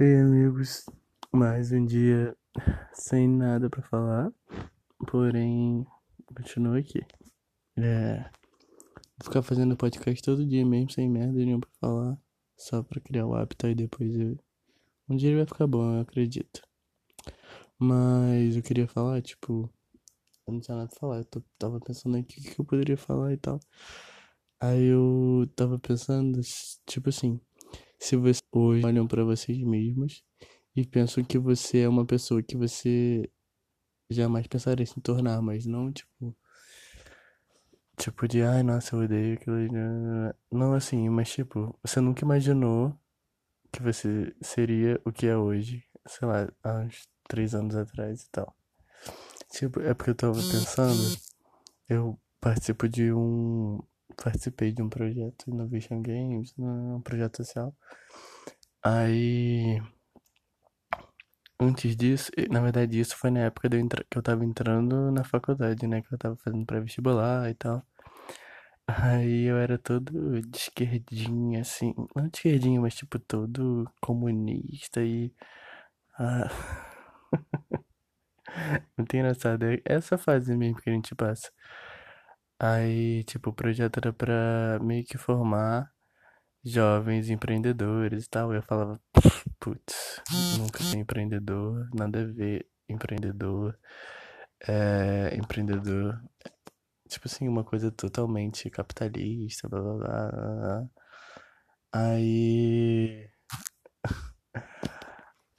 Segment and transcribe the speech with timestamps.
[0.00, 0.86] Ei, amigos,
[1.32, 2.36] mais um dia
[2.92, 4.32] sem nada pra falar,
[5.08, 5.84] porém,
[6.24, 7.00] continuo aqui.
[7.76, 12.18] É, vou ficar fazendo podcast todo dia mesmo, sem merda nenhuma pra falar,
[12.56, 14.38] só pra criar o hábito e depois eu...
[15.08, 16.62] Um dia ele vai ficar bom, eu acredito.
[17.76, 19.68] Mas eu queria falar, tipo,
[20.46, 22.96] eu não tinha nada pra falar, eu tô, tava pensando aqui o que eu poderia
[22.96, 23.58] falar e tal.
[24.60, 26.40] Aí eu tava pensando,
[26.86, 27.40] tipo assim,
[27.98, 30.22] se vocês hoje olham pra vocês mesmos
[30.74, 33.30] e pensam que você é uma pessoa que você
[34.10, 36.36] jamais pensaria em se tornar, mas não tipo.
[37.96, 39.56] Tipo de, ai, nossa, eu odeio aquilo.
[39.56, 39.68] ali",
[40.52, 42.96] Não assim, mas tipo, você nunca imaginou
[43.72, 48.30] que você seria o que é hoje, sei lá, há uns três anos atrás e
[48.30, 48.56] tal.
[49.50, 51.18] Tipo, é porque eu tava pensando,
[51.88, 53.80] eu participo de um.
[54.22, 57.74] Participei de um projeto no Vision Games, um projeto social.
[58.82, 59.80] Aí.
[61.60, 63.68] Antes disso, na verdade, isso foi na época
[64.08, 66.02] que eu tava entrando na faculdade, né?
[66.02, 67.84] Que eu tava fazendo pré-vestibular e tal.
[68.86, 71.94] Aí eu era todo de esquerdinha, assim.
[72.16, 75.32] Não de esquerdinha, mas tipo, todo comunista e.
[76.18, 76.48] Ah,
[78.96, 79.64] muito engraçado.
[79.64, 81.50] É essa fase mesmo que a gente passa.
[82.60, 85.92] Aí, tipo, o projeto era pra meio que formar
[86.64, 88.52] jovens empreendedores e tal.
[88.54, 89.00] Eu falava,
[89.60, 90.22] putz,
[90.58, 93.78] nunca fui empreendedor, nada a ver empreendedor.
[94.68, 96.20] É, empreendedor,
[97.08, 100.30] tipo assim, uma coisa totalmente capitalista, blá blá blá.
[100.30, 100.88] blá.
[101.92, 103.28] Aí,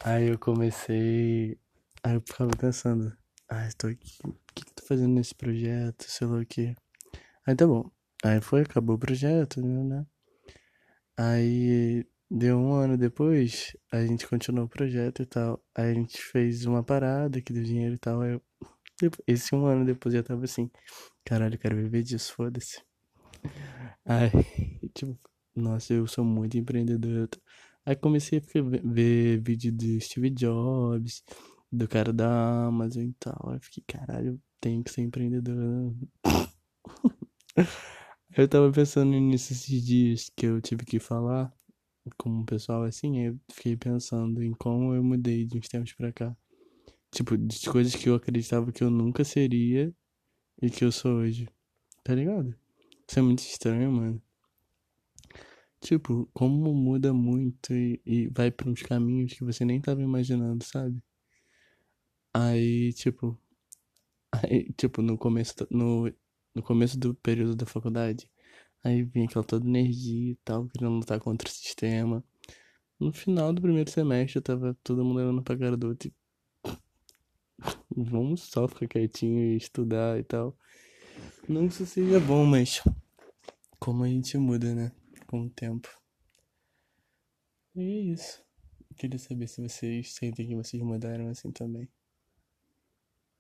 [0.04, 1.58] aí eu comecei,
[2.04, 3.16] aí eu ficava pensando,
[3.50, 6.76] ah, estou aqui, o que que eu tô fazendo nesse projeto, sei lá o quê.
[7.50, 7.90] Aí tá bom.
[8.24, 10.06] Aí foi, acabou o projeto, né?
[11.18, 15.60] Aí deu um ano depois, a gente continuou o projeto e tal.
[15.76, 18.22] Aí a gente fez uma parada que deu dinheiro e tal.
[18.22, 18.42] Aí eu,
[19.26, 20.70] esse um ano depois já tava assim,
[21.26, 22.84] caralho, eu quero viver disso, foda-se.
[24.06, 24.30] Aí,
[24.94, 25.18] tipo,
[25.56, 27.30] nossa, eu sou muito empreendedor.
[27.84, 28.44] Aí comecei a
[28.84, 31.24] ver vídeo do Steve Jobs,
[31.72, 33.50] do cara da Amazon e tal.
[33.50, 35.96] Aí eu fiquei, caralho, eu tenho que ser empreendedor.
[38.38, 41.54] Eu tava pensando nisso esses dias que eu tive que falar
[42.18, 46.12] com um pessoal assim, eu fiquei pensando em como eu mudei de uns tempos pra
[46.12, 46.36] cá.
[47.12, 49.94] Tipo, de coisas que eu acreditava que eu nunca seria
[50.62, 51.48] e que eu sou hoje.
[52.04, 52.56] Tá ligado?
[53.08, 54.22] Isso é muito estranho, mano.
[55.82, 60.64] Tipo, como muda muito e, e vai pra uns caminhos que você nem tava imaginando,
[60.64, 61.02] sabe?
[62.34, 63.40] Aí, tipo,
[64.32, 66.12] aí, tipo, no começo, no,
[66.54, 68.30] no começo do período da faculdade,
[68.84, 72.24] aí vinha aquela toda energia e tal, querendo lutar contra o sistema.
[73.00, 78.04] No final do primeiro semestre, eu tava todo mundo olhando pra cara do outro e
[78.04, 80.58] vamos só ficar quietinho e estudar e tal.
[81.48, 82.82] Não que isso seja bom, mas
[83.80, 84.92] como a gente muda, né?
[85.28, 85.90] Com o tempo.
[87.76, 88.44] E é isso.
[88.98, 91.90] Queria saber se vocês sentem que vocês mudaram assim também.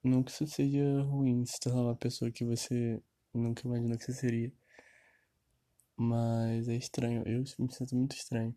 [0.09, 2.99] Não que isso seja ruim, se tornar uma pessoa que você
[3.31, 4.51] nunca imaginou que você seria.
[5.95, 8.55] Mas é estranho, eu me sinto muito estranho.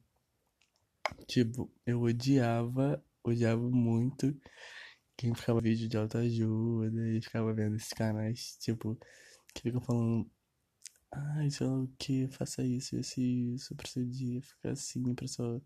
[1.26, 4.34] Tipo, eu odiava, odiava muito
[5.16, 8.98] quem ficava vídeo de autoajuda e ficava vendo esses canais, tipo,
[9.54, 10.30] que ficam falando,
[11.12, 15.14] ai, sei lá o que, faça isso, isso e isso pra seu dia ficar assim
[15.14, 15.60] pra sua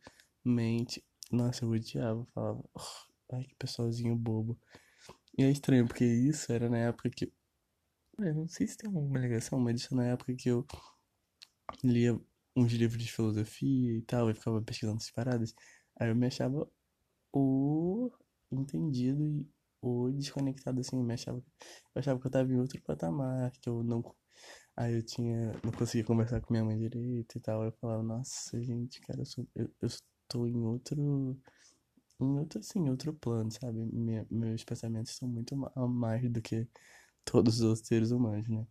[0.45, 1.05] mente.
[1.31, 4.59] Nossa, eu odiava, falava, "Oh, ai, que pessoalzinho bobo.
[5.39, 7.33] E é estranho, porque isso era na época que.
[8.19, 10.67] Eu não sei se tem alguma ligação, mas isso é na época que eu
[11.85, 12.19] lia
[12.57, 15.55] uns livros de filosofia e tal, e ficava pesquisando essas paradas.
[15.99, 16.69] Aí eu me achava
[17.33, 18.11] o
[18.53, 19.47] entendido e
[19.83, 21.39] o desconectado, assim, eu me achava.
[21.95, 24.03] Eu achava que eu tava em outro patamar, que eu não.
[24.77, 25.53] Aí eu tinha.
[25.65, 27.63] Não conseguia conversar com minha mãe direito e tal.
[27.63, 31.39] Aí eu falava, nossa, gente, cara, eu, sou, eu, eu estou em outro.
[32.21, 33.79] Em outro, assim, outro plano, sabe?
[33.87, 36.67] Minha- meus pensamentos são muito a mais do que
[37.25, 38.67] todos os outros seres humanos, né?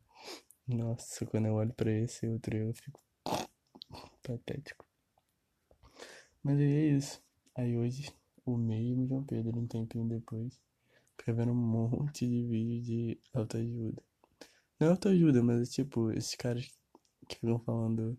[0.67, 3.01] Nossa, quando eu olho pra esse outro eu fico
[4.21, 4.85] patético.
[6.43, 7.21] Mas aí é isso.
[7.55, 8.11] Aí hoje,
[8.45, 10.59] o mesmo João Pedro, um tempinho depois,
[11.17, 14.03] fica vendo um monte de vídeo de autoajuda.
[14.79, 16.65] Não é autoajuda, mas é tipo, esses caras
[17.29, 18.17] que ficam falando,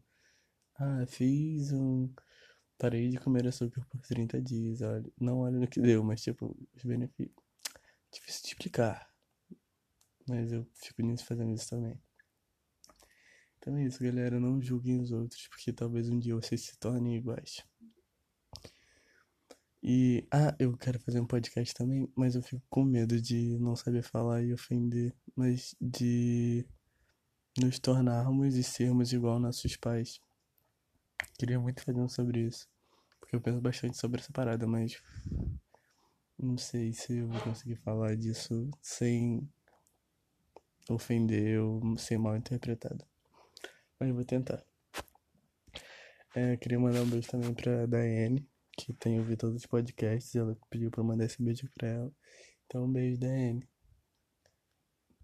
[0.78, 2.10] ah, fiz um.
[2.78, 5.10] Parei de comer açúcar por 30 dias, olha.
[5.18, 7.34] Não olha no que deu, mas tipo, os benefícios.
[8.12, 9.10] Difícil de explicar.
[10.28, 11.98] Mas eu fico nisso fazendo isso também.
[13.58, 14.38] Então é isso, galera.
[14.38, 17.64] Não julguem os outros, porque talvez um dia vocês se tornem iguais.
[19.82, 23.76] E, ah, eu quero fazer um podcast também, mas eu fico com medo de não
[23.76, 26.66] saber falar e ofender, mas de
[27.56, 30.20] nos tornarmos e sermos igual nossos pais.
[31.38, 32.68] Queria muito fazer um sobre isso,
[33.20, 35.02] porque eu penso bastante sobre essa parada, mas
[36.38, 39.48] não sei se eu vou conseguir falar disso sem
[40.88, 43.04] ofender ou ser mal interpretado.
[43.98, 44.64] Mas vou tentar.
[46.34, 48.46] É, queria mandar um beijo também pra Daiane,
[48.76, 50.34] que tem ouvido todos os podcasts.
[50.34, 52.12] Ela pediu pra eu mandar esse beijo pra ela.
[52.66, 53.66] Então, um beijo, Daiane.